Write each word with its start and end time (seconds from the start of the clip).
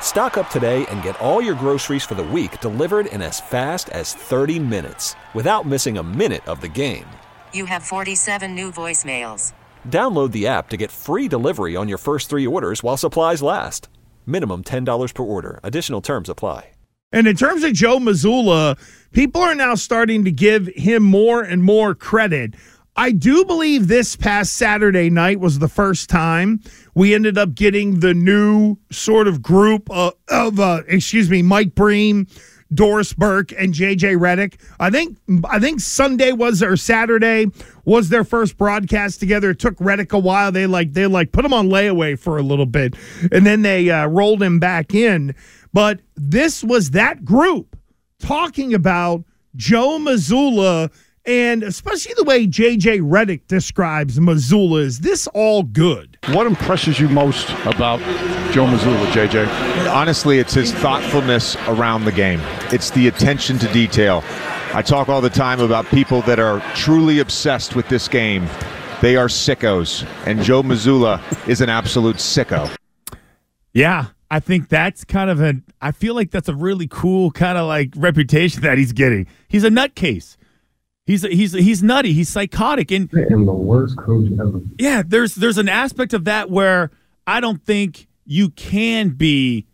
Stock 0.00 0.36
up 0.38 0.50
today 0.50 0.84
and 0.86 1.02
get 1.02 1.20
all 1.20 1.40
your 1.40 1.54
groceries 1.54 2.02
for 2.02 2.16
the 2.16 2.24
week 2.24 2.60
delivered 2.60 3.06
in 3.06 3.22
as 3.22 3.38
fast 3.40 3.88
as 3.90 4.14
30 4.14 4.58
minutes 4.58 5.14
without 5.34 5.66
missing 5.66 5.98
a 5.98 6.02
minute 6.02 6.44
of 6.48 6.60
the 6.60 6.68
game. 6.68 7.04
You 7.52 7.66
have 7.66 7.82
47 7.82 8.54
new 8.54 8.72
voicemails. 8.72 9.52
Download 9.86 10.32
the 10.32 10.46
app 10.46 10.70
to 10.70 10.76
get 10.76 10.90
free 10.90 11.28
delivery 11.28 11.76
on 11.76 11.88
your 11.88 11.98
first 11.98 12.30
three 12.30 12.46
orders 12.46 12.82
while 12.82 12.96
supplies 12.96 13.42
last. 13.42 13.88
Minimum 14.26 14.64
$10 14.64 15.14
per 15.14 15.22
order. 15.22 15.60
Additional 15.62 16.00
terms 16.00 16.28
apply. 16.30 16.70
And 17.10 17.26
in 17.26 17.36
terms 17.36 17.64
of 17.64 17.72
Joe 17.72 17.98
Mazzulla, 17.98 18.78
people 19.12 19.40
are 19.40 19.54
now 19.54 19.74
starting 19.74 20.24
to 20.24 20.30
give 20.30 20.66
him 20.66 21.02
more 21.02 21.42
and 21.42 21.62
more 21.62 21.94
credit. 21.94 22.54
I 22.98 23.12
do 23.12 23.44
believe 23.44 23.86
this 23.86 24.16
past 24.16 24.54
Saturday 24.54 25.08
night 25.08 25.38
was 25.38 25.60
the 25.60 25.68
first 25.68 26.10
time 26.10 26.60
we 26.96 27.14
ended 27.14 27.38
up 27.38 27.54
getting 27.54 28.00
the 28.00 28.12
new 28.12 28.76
sort 28.90 29.28
of 29.28 29.40
group 29.40 29.88
of, 29.88 30.14
of 30.26 30.58
uh, 30.58 30.82
excuse 30.88 31.30
me, 31.30 31.40
Mike 31.40 31.76
Breen, 31.76 32.26
Doris 32.74 33.12
Burke, 33.12 33.52
and 33.52 33.72
JJ 33.72 34.16
Redick. 34.16 34.54
I 34.80 34.90
think 34.90 35.16
I 35.48 35.60
think 35.60 35.78
Sunday 35.78 36.32
was 36.32 36.60
or 36.60 36.76
Saturday 36.76 37.46
was 37.84 38.08
their 38.08 38.24
first 38.24 38.56
broadcast 38.56 39.20
together. 39.20 39.50
It 39.50 39.60
took 39.60 39.76
Redick 39.76 40.12
a 40.12 40.18
while. 40.18 40.50
They 40.50 40.66
like 40.66 40.92
they 40.92 41.06
like 41.06 41.30
put 41.30 41.44
him 41.44 41.52
on 41.52 41.68
layaway 41.68 42.18
for 42.18 42.36
a 42.36 42.42
little 42.42 42.66
bit, 42.66 42.96
and 43.30 43.46
then 43.46 43.62
they 43.62 43.90
uh, 43.90 44.08
rolled 44.08 44.42
him 44.42 44.58
back 44.58 44.92
in. 44.92 45.36
But 45.72 46.00
this 46.16 46.64
was 46.64 46.90
that 46.90 47.24
group 47.24 47.76
talking 48.18 48.74
about 48.74 49.22
Joe 49.54 49.98
Mazzulla 50.00 50.90
and 51.28 51.62
especially 51.62 52.14
the 52.14 52.24
way 52.24 52.46
JJ 52.46 53.02
Redick 53.02 53.42
describes 53.48 54.18
Mazzulla. 54.18 54.80
Is 54.80 55.00
this 55.00 55.26
all 55.34 55.62
good? 55.62 56.16
What 56.30 56.46
impresses 56.46 56.98
you 56.98 57.06
most 57.10 57.50
about 57.66 58.00
Joe 58.52 58.64
Mazzulla, 58.64 59.06
JJ? 59.12 59.92
Honestly, 59.92 60.38
it's 60.38 60.54
his 60.54 60.72
thoughtfulness 60.72 61.54
around 61.66 62.06
the 62.06 62.12
game. 62.12 62.40
It's 62.72 62.90
the 62.90 63.08
attention 63.08 63.58
to 63.58 63.70
detail. 63.74 64.24
I 64.72 64.80
talk 64.80 65.10
all 65.10 65.20
the 65.20 65.28
time 65.28 65.60
about 65.60 65.84
people 65.86 66.22
that 66.22 66.40
are 66.40 66.60
truly 66.74 67.18
obsessed 67.18 67.76
with 67.76 67.88
this 67.88 68.08
game. 68.08 68.48
They 69.02 69.16
are 69.16 69.28
sickos, 69.28 70.08
and 70.26 70.42
Joe 70.42 70.62
Mazzulla 70.62 71.20
is 71.46 71.60
an 71.60 71.68
absolute 71.68 72.16
sicko. 72.16 72.74
Yeah, 73.74 74.06
I 74.30 74.40
think 74.40 74.70
that's 74.70 75.04
kind 75.04 75.28
of 75.28 75.42
a. 75.42 75.56
I 75.82 75.92
feel 75.92 76.14
like 76.14 76.30
that's 76.30 76.48
a 76.48 76.54
really 76.54 76.88
cool 76.88 77.30
kind 77.30 77.58
of 77.58 77.66
like 77.66 77.92
reputation 77.96 78.62
that 78.62 78.78
he's 78.78 78.92
getting. 78.92 79.26
He's 79.48 79.64
a 79.64 79.70
nutcase. 79.70 80.37
He's 81.08 81.22
he's 81.22 81.54
he's 81.54 81.82
nutty. 81.82 82.12
He's 82.12 82.28
psychotic, 82.28 82.90
and 82.90 83.10
am 83.14 83.46
the 83.46 83.52
worst 83.54 83.96
coach 83.96 84.30
ever. 84.38 84.60
Yeah, 84.78 85.02
there's 85.04 85.34
there's 85.34 85.56
an 85.56 85.66
aspect 85.66 86.12
of 86.12 86.26
that 86.26 86.50
where 86.50 86.90
I 87.26 87.40
don't 87.40 87.64
think 87.64 88.08
you 88.26 88.50
can 88.50 89.08
be. 89.08 89.66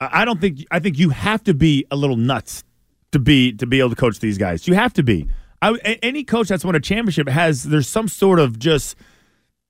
I 0.00 0.24
don't 0.24 0.40
think 0.40 0.66
I 0.72 0.80
think 0.80 0.98
you 0.98 1.10
have 1.10 1.44
to 1.44 1.54
be 1.54 1.86
a 1.92 1.94
little 1.94 2.16
nuts 2.16 2.64
to 3.12 3.20
be 3.20 3.52
to 3.52 3.66
be 3.66 3.78
able 3.78 3.90
to 3.90 3.96
coach 3.96 4.18
these 4.18 4.36
guys. 4.36 4.66
You 4.66 4.74
have 4.74 4.92
to 4.94 5.04
be. 5.04 5.28
I, 5.62 5.74
any 6.02 6.24
coach 6.24 6.48
that's 6.48 6.64
won 6.64 6.74
a 6.74 6.80
championship 6.80 7.28
has 7.28 7.62
there's 7.62 7.88
some 7.88 8.08
sort 8.08 8.40
of 8.40 8.58
just 8.58 8.96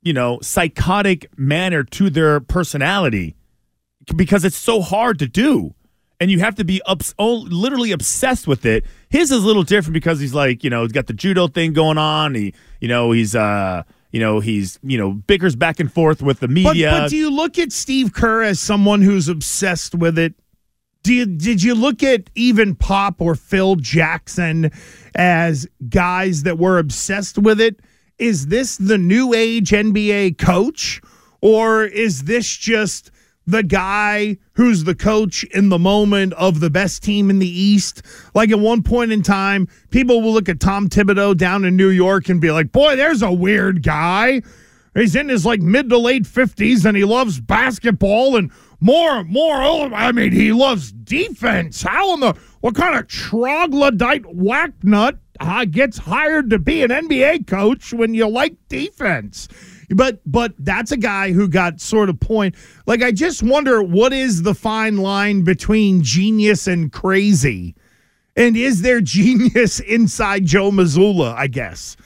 you 0.00 0.15
know 0.15 0.38
psychotic 0.41 1.28
manner 1.37 1.84
to 1.84 2.09
their 2.09 2.41
personality 2.41 3.37
because 4.17 4.47
it's 4.47 4.56
so 4.56 4.81
hard 4.81 5.19
to 5.19 5.28
do 5.28 5.75
and 6.25 6.31
you 6.31 6.39
have 6.39 6.55
to 6.55 6.65
be 6.65 6.81
ups- 6.87 7.15
oh, 7.19 7.35
literally 7.51 7.93
obsessed 7.93 8.47
with 8.47 8.65
it. 8.65 8.87
His 9.11 9.31
is 9.31 9.45
a 9.45 9.47
little 9.47 9.62
different 9.62 9.93
because 9.93 10.19
he's 10.21 10.33
like, 10.33 10.65
you 10.65 10.71
know, 10.71 10.81
he's 10.81 10.93
got 10.93 11.07
the 11.07 11.12
judo 11.12 11.49
thing 11.49 11.75
going 11.75 11.99
on. 11.99 12.35
He, 12.35 12.55
you 12.81 12.89
know, 12.89 13.12
he's, 13.12 13.37
uh, 13.37 13.83
you 14.11 14.21
know, 14.21 14.41
he's, 14.41 14.79
you 14.83 14.97
know, 14.97 15.12
bickers 15.12 15.55
back 15.55 15.81
and 15.81 15.93
forth 15.93 16.23
with 16.23 16.41
the 16.41 16.49
media. 16.49 16.91
But, 16.91 17.01
but 17.01 17.11
do 17.11 17.19
you 17.19 17.31
look 17.31 17.59
at 17.59 17.73
Steve 17.73 18.15
Kerr 18.15 18.43
as 18.43 18.59
someone 18.59 19.03
who's 19.03 19.29
obsessed 19.29 19.95
with 19.95 20.19
it? 20.19 20.33
Do 21.03 21.12
you, 21.12 21.27
did 21.27 21.62
you 21.62 21.75
look 21.75 22.03
at 22.03 22.31
even 22.35 22.75
Pop 22.75 23.21
or 23.21 23.35
Phil 23.35 23.77
Jackson 23.77 24.71
as 25.15 25.67
guys 25.91 26.45
that 26.45 26.56
were 26.56 26.79
obsessed 26.79 27.37
with 27.37 27.61
it? 27.61 27.81
Is 28.19 28.47
this 28.47 28.79
the 28.79 28.97
new 28.97 29.35
age 29.35 29.73
NBA 29.73 30.39
coach? 30.39 31.03
Or 31.43 31.85
is 31.85 32.23
this 32.23 32.56
just 32.56 33.11
the 33.47 33.62
guy 33.62 34.37
who's 34.53 34.84
the 34.84 34.94
coach 34.94 35.44
in 35.44 35.69
the 35.69 35.78
moment 35.78 36.32
of 36.34 36.60
the 36.60 36.71
best 36.71 37.03
team 37.03 37.31
in 37.31 37.38
the 37.38 37.49
East. 37.49 38.03
Like 38.34 38.50
at 38.50 38.59
one 38.59 38.82
point 38.82 39.12
in 39.12 39.22
time, 39.22 39.69
people 39.91 40.22
will 40.22 40.32
look 40.32 40.49
at 40.49 40.60
Tom 40.60 40.88
Thibodeau 40.88 41.37
down 41.37 41.65
in 41.65 41.77
New 41.77 41.91
York 41.91 42.28
and 42.28 42.41
be 42.41 42.50
like, 42.50 42.72
boy, 42.72 42.97
there's 42.97 43.22
a 43.22 43.32
weird 43.32 43.82
guy. 43.82 44.43
He's 44.94 45.16
in 45.16 45.28
his 45.28 45.44
like 45.44 45.60
mid 45.60 45.91
to 45.91 45.99
late 45.99 46.22
50s 46.22 46.84
and 46.84 46.97
he 46.97 47.05
loves 47.05 47.41
basketball 47.41 48.37
and 48.37 48.50
more, 48.81 49.25
more. 49.25 49.62
Oh, 49.62 49.91
I 49.93 50.12
mean, 50.12 50.32
he 50.32 50.53
loves 50.53 50.93
defense. 50.93 51.82
How 51.82 52.15
in 52.15 52.21
the, 52.21 52.34
what 52.61 52.75
kind 52.75 52.97
of 52.97 53.09
troglodyte 53.09 54.22
whacknut 54.22 55.19
uh, 55.41 55.65
gets 55.65 55.99
hired 55.99 56.50
to 56.50 56.59
be 56.59 56.82
an 56.82 56.91
NBA 56.91 57.47
coach 57.47 57.93
when 57.93 58.15
you 58.15 58.28
like 58.28 58.56
defense? 58.69 59.49
But 59.94 60.21
but 60.27 60.55
that's 60.59 60.93
a 60.93 60.97
guy 60.97 61.32
who 61.32 61.49
got 61.49 61.81
sort 61.81 62.09
of 62.09 62.19
point. 62.21 62.55
Like 62.87 63.03
I 63.03 63.12
just 63.12 63.43
wonder 63.43 63.82
what 63.82 64.12
is 64.12 64.43
the 64.43 64.55
fine 64.55 64.99
line 64.99 65.43
between 65.43 66.03
genius 66.03 66.66
and 66.66 66.93
crazy, 66.93 67.75
and 68.37 68.56
is 68.56 68.82
there 68.82 69.00
genius 69.03 69.81
inside 69.81 70.47
Joe 70.47 70.71
Mazzulla? 70.71 71.34
I 71.34 71.47
guess 71.47 71.97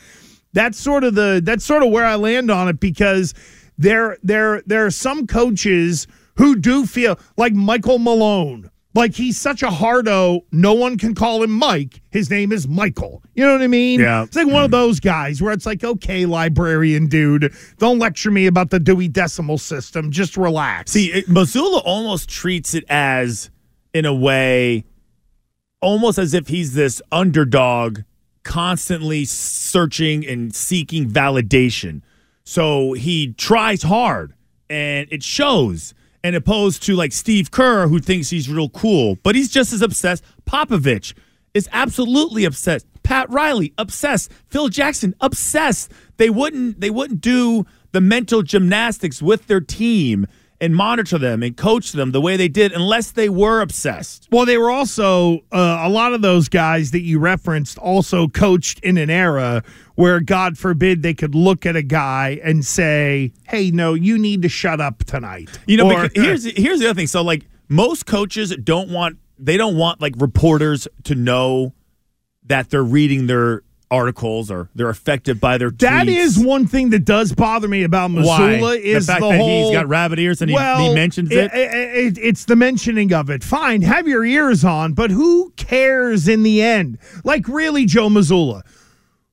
that's 0.53 0.79
sort 0.79 1.05
of 1.05 1.15
the 1.15 1.41
that's 1.43 1.65
sort 1.65 1.83
of 1.83 1.91
where 1.91 2.05
I 2.05 2.17
land 2.17 2.51
on 2.51 2.69
it 2.69 2.81
because 2.81 3.35
there 3.79 4.19
there 4.23 4.63
there 4.67 4.85
are 4.85 4.91
some 4.91 5.27
coaches 5.27 6.07
who 6.37 6.57
do 6.57 6.87
feel 6.87 7.19
like 7.37 7.53
Michael 7.53 7.99
Malone 7.99 8.71
like 8.95 9.15
he's 9.15 9.39
such 9.39 9.63
a 9.63 9.71
hardo, 9.71 10.41
no 10.51 10.75
one 10.75 10.97
can 10.99 11.15
call 11.15 11.43
him 11.43 11.51
Mike. 11.51 12.01
His 12.11 12.31
name 12.31 12.53
is 12.53 12.67
Michael. 12.67 13.23
You 13.35 13.45
know 13.45 13.53
what 13.53 13.63
I 13.63 13.67
mean? 13.67 14.01
Yeah. 14.01 14.25
It's 14.25 14.37
like 14.37 14.47
one 14.47 14.65
of 14.65 14.71
those 14.71 14.99
guys 14.99 15.43
where 15.43 15.53
it's 15.53 15.67
like, 15.67 15.85
okay, 15.85 16.27
librarian 16.27 17.07
dude, 17.07 17.55
don't 17.79 17.99
lecture 17.99 18.31
me 18.31 18.47
about 18.47 18.71
the 18.71 18.81
Dewey 18.81 19.09
Decimal 19.09 19.59
System. 19.59 20.11
Just 20.11 20.37
relax. 20.37 20.91
See, 20.91 21.13
it, 21.13 21.27
Mazzulla 21.27 21.83
almost 21.85 22.29
treats 22.29 22.75
it 22.75 22.85
as, 22.89 23.51
in 23.93 24.05
a 24.05 24.15
way, 24.15 24.85
almost 25.81 26.19
as 26.19 26.35
if 26.35 26.49
he's 26.49 26.75
this 26.75 27.01
underdog, 27.13 28.01
constantly 28.43 29.25
searching 29.27 30.27
and 30.27 30.55
seeking 30.55 31.09
validation. 31.09 32.01
So 32.45 32.95
he 32.95 33.35
tries 33.35 33.83
hard, 33.83 34.35
and 34.71 35.07
it 35.11 35.23
shows 35.23 35.93
and 36.25 36.37
opposed 36.37 36.83
to 36.85 36.95
like 36.95 37.13
Steve 37.13 37.51
Kerr, 37.51 37.89
who 37.89 37.99
thinks 37.99 38.31
he's 38.31 38.49
real 38.49 38.69
cool, 38.69 39.17
but 39.23 39.35
he's 39.35 39.51
just 39.51 39.73
as 39.73 39.83
obsessed. 39.83 40.25
Popovich 40.47 41.15
is 41.55 41.69
absolutely 41.73 42.45
obsessed. 42.45 42.87
Pat 43.03 43.31
Riley 43.31 43.73
obsessed. 43.79 44.31
Phil 44.49 44.69
Jackson 44.69 45.15
obsessed. 45.21 45.91
They 46.19 46.31
wouldn't 46.31 46.81
they 46.81 46.91
wouldn't 46.91 47.21
do 47.21 47.65
the 47.93 48.01
mental 48.01 48.43
gymnastics 48.43 49.23
with 49.23 49.47
their 49.47 49.61
team 49.61 50.27
and 50.61 50.75
monitor 50.75 51.19
them 51.19 51.43
and 51.43 51.57
coach 51.57 51.93
them 51.93 52.13
the 52.13 52.21
way 52.21 52.37
they 52.37 52.49
did 52.49 52.73
unless 52.73 53.13
they 53.13 53.29
were 53.29 53.61
obsessed. 53.61 54.29
Well, 54.31 54.45
they 54.45 54.59
were 54.59 54.71
also 54.71 55.39
uh, 55.53 55.81
a 55.83 55.89
lot 55.89 56.13
of 56.13 56.23
those 56.23 56.49
guys 56.49 56.91
that 56.91 57.01
you 57.01 57.19
referenced 57.19 57.79
also 57.79 58.29
coached 58.29 58.81
in 58.81 58.99
an 58.99 59.09
era 59.09 59.63
where 59.99 60.21
God 60.21 60.57
forbid 60.57 61.03
they 61.03 61.13
could 61.13 61.35
look 61.35 61.67
at 61.67 61.75
a 61.75 61.83
guy 61.83 62.41
and 62.45 62.65
say, 62.65 63.33
"Hey, 63.49 63.73
no, 63.73 63.95
you 63.95 64.17
need 64.17 64.43
to 64.43 64.49
shut 64.49 64.81
up 64.81 65.03
tonight." 65.03 65.49
You 65.67 65.77
know, 65.79 65.91
or, 65.91 66.09
here's 66.15 66.45
here's 66.45 66.79
the 66.79 66.87
other 66.87 66.95
thing. 66.95 67.09
So 67.09 67.21
like 67.23 67.47
most 67.69 68.07
coaches 68.07 68.55
don't 68.63 68.91
want 68.91 69.19
they 69.41 69.57
don't 69.57 69.77
want 69.77 70.01
like 70.01 70.15
reporters 70.19 70.87
to 71.03 71.17
know 71.17 71.75
that 72.47 72.71
they're 72.71 72.85
reading 72.85 73.27
their 73.27 73.63
articles 73.91 74.51
or 74.53 74.69
they're 74.75 74.89
affected 74.89 75.41
by 75.41 75.59
their 75.59 75.71
That 75.71 76.07
tweets. 76.07 76.17
is 76.17 76.39
one 76.39 76.67
thing 76.69 76.91
that 76.91 77.05
does 77.05 77.33
bother 77.33 77.67
me 77.67 77.83
about 77.83 78.11
Mazzulla 78.13 78.61
Why? 78.61 78.75
is 78.75 79.07
the 79.07 79.13
fact 79.13 79.23
the 79.23 79.31
that 79.31 79.39
whole 79.41 79.65
he's 79.65 79.73
got 79.77 79.89
rabbit 79.89 80.19
ears 80.21 80.41
and 80.43 80.51
he, 80.51 80.55
well, 80.55 80.79
he 80.91 80.95
mentions 80.95 81.31
it. 81.33 81.51
it- 81.55 82.19
It's 82.19 82.45
the 82.45 82.55
mentioning 82.55 83.13
of 83.15 83.31
it. 83.31 83.43
Fine, 83.43 83.83
have 83.83 84.07
your 84.07 84.25
ears 84.25 84.63
on, 84.65 84.93
but 84.93 85.11
who 85.11 85.53
cares 85.57 86.29
in 86.29 86.43
the 86.45 86.61
end? 86.63 86.99
Like 87.25 87.49
really, 87.49 87.85
Joe 87.87 88.09
Mazzulla, 88.11 88.61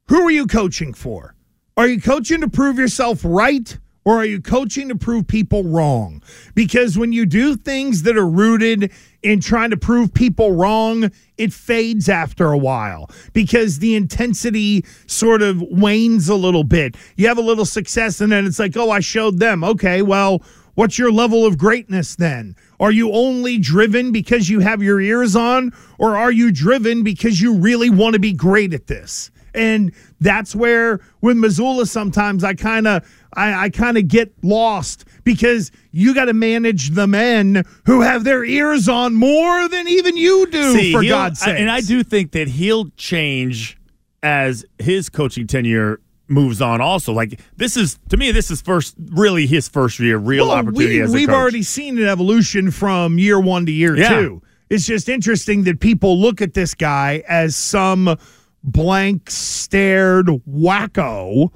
who 0.08 0.22
are 0.22 0.32
you 0.32 0.46
coaching 0.46 0.94
for? 0.94 1.36
Are 1.78 1.88
you 1.88 2.00
coaching 2.00 2.42
to 2.42 2.48
prove 2.48 2.78
yourself 2.78 3.22
right? 3.24 3.78
Or 4.08 4.18
are 4.18 4.26
you 4.26 4.40
coaching 4.40 4.90
to 4.90 4.96
prove 4.96 5.26
people 5.26 5.64
wrong? 5.64 6.22
Because 6.54 6.96
when 6.96 7.12
you 7.12 7.26
do 7.26 7.56
things 7.56 8.04
that 8.04 8.16
are 8.16 8.28
rooted 8.28 8.92
in 9.24 9.40
trying 9.40 9.72
to 9.72 9.78
prove 9.78 10.14
people 10.14 10.52
wrong, 10.52 11.10
it 11.40 11.52
fades 11.52 12.08
after 12.08 12.52
a 12.52 12.58
while 12.58 13.10
because 13.34 13.80
the 13.80 13.96
intensity 13.96 14.86
sort 15.08 15.42
of 15.42 15.60
wanes 15.60 16.30
a 16.30 16.36
little 16.36 16.64
bit. 16.64 16.96
You 17.16 17.28
have 17.28 17.40
a 17.40 17.42
little 17.42 17.66
success, 17.66 18.22
and 18.22 18.32
then 18.32 18.46
it's 18.46 18.60
like, 18.60 18.78
oh, 18.78 18.92
I 18.92 19.00
showed 19.00 19.40
them. 19.40 19.64
Okay, 19.64 20.04
well, 20.04 20.44
what's 20.76 21.00
your 21.00 21.12
level 21.12 21.44
of 21.44 21.58
greatness 21.58 22.16
then? 22.16 22.56
Are 22.80 22.92
you 22.92 23.12
only 23.12 23.58
driven 23.58 24.12
because 24.12 24.52
you 24.52 24.60
have 24.60 24.84
your 24.84 25.02
ears 25.02 25.36
on, 25.36 25.74
or 25.98 26.16
are 26.16 26.32
you 26.32 26.52
driven 26.52 27.02
because 27.02 27.42
you 27.42 27.58
really 27.58 27.90
want 27.90 28.14
to 28.14 28.20
be 28.20 28.34
great 28.34 28.72
at 28.72 28.86
this? 28.86 29.32
And 29.56 29.92
that's 30.20 30.56
where 30.56 31.00
with 31.22 31.38
Mazzulla 31.38 31.88
sometimes 31.88 32.44
I 32.44 32.54
kind 32.54 32.88
of 32.88 33.04
I, 33.34 33.66
I 33.66 33.70
kind 33.70 33.98
of 33.98 34.08
get 34.08 34.32
lost 34.44 35.06
because 35.24 35.72
you 35.92 36.14
got 36.14 36.26
to 36.26 36.34
manage 36.34 36.92
the 36.92 37.08
men 37.08 37.64
who 37.86 38.02
have 38.02 38.24
their 38.24 38.44
ears 38.46 38.88
on 38.88 39.14
more 39.16 39.68
than 39.68 39.88
even 39.88 40.16
you 40.18 40.48
do. 40.48 40.74
See, 40.74 40.92
for 40.92 41.04
God's 41.04 41.40
sake, 41.40 41.60
And 41.60 41.70
I 41.70 41.82
do 41.82 42.04
think 42.04 42.32
that 42.32 42.48
he'll 42.48 42.90
change 42.92 43.78
as 44.24 44.66
his 44.80 45.10
coaching 45.10 45.48
tenure 45.48 46.00
moves 46.28 46.60
on. 46.62 46.82
Also, 46.82 47.14
like 47.14 47.40
this 47.58 47.78
is 47.78 48.00
to 48.10 48.18
me, 48.18 48.32
this 48.32 48.50
is 48.50 48.62
first 48.62 48.96
really 49.12 49.46
his 49.48 49.68
first 49.68 50.00
year 50.00 50.18
real 50.18 50.48
Well, 50.48 50.58
opportunity 50.58 50.96
we, 50.98 51.02
as 51.02 51.12
a 51.12 51.14
we've 51.14 51.28
coach. 51.28 51.36
already 51.36 51.64
seen 51.64 51.98
an 51.98 52.06
evolution 52.08 52.72
from 52.72 53.20
year 53.20 53.40
one 53.40 53.66
to 53.68 53.72
year 53.72 53.96
Yeah. 53.96 54.10
two. 54.10 54.42
It's 54.70 54.88
just 54.88 55.08
interesting 55.10 55.64
that 55.66 55.80
people 55.80 56.20
look 56.20 56.42
at 56.42 56.56
this 56.56 56.74
guy 56.74 57.24
as 57.28 57.56
some 57.56 58.18
blank 58.66 59.30
stared 59.30 60.28
wacko 60.50 61.52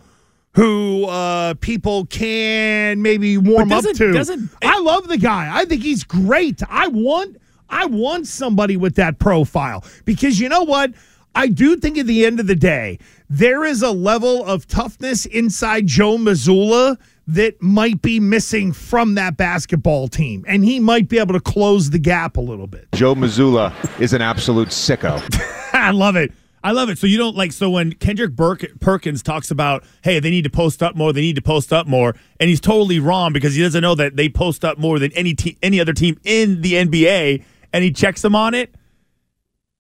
who 0.53 1.05
uh, 1.05 1.53
people 1.55 2.05
can 2.07 3.01
maybe 3.01 3.37
warm 3.37 3.71
up 3.71 3.83
to. 3.83 4.11
doesn't- 4.13 4.49
I 4.63 4.79
love 4.79 5.07
the 5.07 5.17
guy. 5.17 5.49
I 5.51 5.65
think 5.65 5.83
he's 5.83 6.03
great. 6.03 6.61
I 6.69 6.87
want 6.87 7.37
I 7.69 7.85
want 7.85 8.25
somebody 8.27 8.75
with 8.77 8.95
that 8.95 9.19
profile 9.19 9.83
because 10.05 10.39
you 10.39 10.49
know 10.49 10.63
what? 10.63 10.91
I 11.35 11.47
do 11.47 11.77
think 11.77 11.99
at 11.99 12.07
the 12.07 12.25
end 12.25 12.39
of 12.39 12.47
the 12.47 12.55
day, 12.55 12.97
there 13.29 13.63
is 13.63 13.83
a 13.83 13.91
level 13.91 14.43
of 14.43 14.67
toughness 14.67 15.27
inside 15.27 15.85
Joe 15.85 16.17
Mazzulla 16.17 16.97
that 17.27 17.61
might 17.61 18.01
be 18.01 18.19
missing 18.19 18.73
from 18.73 19.13
that 19.13 19.37
basketball 19.37 20.07
team, 20.07 20.43
and 20.47 20.65
he 20.65 20.79
might 20.79 21.07
be 21.07 21.19
able 21.19 21.33
to 21.35 21.39
close 21.39 21.91
the 21.91 21.99
gap 21.99 22.37
a 22.37 22.41
little 22.41 22.65
bit. 22.65 22.87
Joe 22.95 23.13
Mazzulla 23.13 23.71
is 24.01 24.13
an 24.13 24.23
absolute 24.23 24.69
sicko. 24.69 25.21
I 25.73 25.91
love 25.91 26.15
it. 26.15 26.33
I 26.63 26.71
love 26.71 26.89
it. 26.89 26.97
So 26.97 27.07
you 27.07 27.17
don't 27.17 27.35
like 27.35 27.51
so 27.51 27.69
when 27.69 27.93
Kendrick 27.93 28.35
Perkins 28.35 29.23
talks 29.23 29.51
about, 29.51 29.83
hey, 30.03 30.19
they 30.19 30.29
need 30.29 30.43
to 30.43 30.49
post 30.49 30.83
up 30.83 30.95
more, 30.95 31.13
they 31.13 31.21
need 31.21 31.35
to 31.35 31.41
post 31.41 31.71
up 31.71 31.87
more, 31.87 32.15
and 32.39 32.49
he's 32.49 32.61
totally 32.61 32.99
wrong 32.99 33.33
because 33.33 33.55
he 33.55 33.61
doesn't 33.61 33.81
know 33.81 33.95
that 33.95 34.15
they 34.15 34.29
post 34.29 34.65
up 34.65 34.77
more 34.77 34.99
than 34.99 35.11
any 35.13 35.33
te- 35.33 35.57
any 35.63 35.79
other 35.79 35.93
team 35.93 36.19
in 36.23 36.61
the 36.61 36.73
NBA, 36.73 37.43
and 37.71 37.83
he 37.83 37.91
checks 37.91 38.21
them 38.21 38.35
on 38.35 38.53
it. 38.53 38.75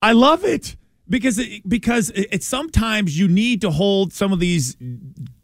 I 0.01 0.13
love 0.13 0.45
it 0.45 0.77
because 1.09 1.37
it, 1.39 1.67
because 1.67 2.11
it, 2.11 2.27
it's 2.31 2.47
sometimes 2.47 3.19
you 3.19 3.27
need 3.27 3.61
to 3.61 3.71
hold 3.71 4.13
some 4.13 4.31
of 4.31 4.39
these 4.39 4.77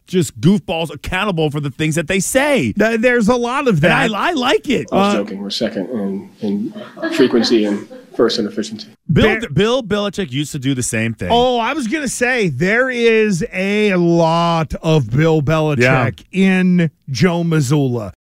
just 0.07 0.40
goofballs 0.40 0.94
accountable 0.94 1.50
for 1.52 1.60
the 1.60 1.69
things 1.69 1.96
that 1.96 2.07
they 2.07 2.19
say. 2.19 2.74
There's 2.75 3.28
a 3.28 3.36
lot 3.36 3.68
of 3.68 3.75
And 3.75 3.84
that. 3.84 4.12
I, 4.12 4.30
I 4.30 4.31
like 4.34 4.69
it. 4.69 4.88
I 4.92 4.96
was 4.96 5.16
uh, 5.16 5.18
joking. 5.19 5.42
We're 5.42 5.50
second 5.50 5.90
in, 5.90 6.31
in 6.42 7.13
frequency 7.13 7.66
and 7.66 7.88
first 8.16 8.40
in 8.40 8.48
efficiency. 8.48 8.88
Bill 9.12 9.40
Bill 9.54 9.84
Belichick 9.84 10.31
used 10.31 10.52
to 10.54 10.60
do 10.60 10.74
the 10.74 10.84
same 10.84 11.13
thing. 11.13 11.30
Oh, 11.31 11.57
I 11.60 11.74
was 11.74 11.88
going 11.88 12.04
to 12.04 12.10
say 12.10 12.50
there 12.50 12.90
is 12.90 13.46
a 13.52 13.96
lot 13.96 14.74
of 14.75 15.10
Bill 15.10 15.42
Belichick 15.42 16.24
in 16.31 16.92
Joe 17.10 17.44
Mazzulla. 17.44 18.13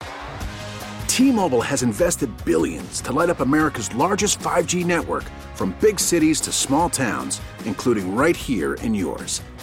T-Mobile 1.08 1.60
has 1.60 1.82
invested 1.82 2.30
billions 2.42 3.02
to 3.02 3.12
light 3.12 3.28
up 3.28 3.40
America's 3.40 3.94
largest 3.94 4.38
5G 4.38 4.86
network 4.86 5.24
from 5.54 5.76
big 5.78 6.00
cities 6.00 6.40
to 6.40 6.52
small 6.52 6.88
towns, 6.88 7.38
including 7.66 8.16
right 8.16 8.34
here 8.34 8.74
in 8.74 8.94
yours. 8.94 9.42